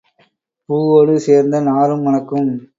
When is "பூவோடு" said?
0.69-1.15